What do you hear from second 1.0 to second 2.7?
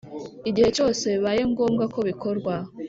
bibaye ngombwa ko bikorwa